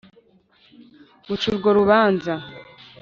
muca 1.25 1.45
urwo 1.49 1.69
rubanza, 1.77 2.33